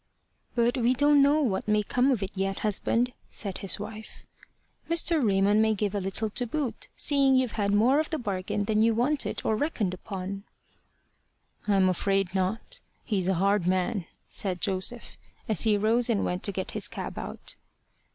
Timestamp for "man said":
13.67-14.59